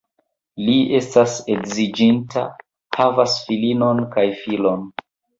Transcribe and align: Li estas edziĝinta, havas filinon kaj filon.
Li 0.67 0.75
estas 0.99 1.33
edziĝinta, 1.55 2.45
havas 2.99 3.35
filinon 3.49 4.01
kaj 4.17 4.23
filon. 4.39 4.89